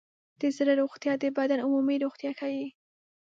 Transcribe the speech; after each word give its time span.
د 0.41 0.41
زړه 0.57 0.73
روغتیا 0.81 1.13
د 1.19 1.25
بدن 1.37 1.59
عمومي 1.65 1.97
روغتیا 2.03 2.31
ښيي. 2.39 2.67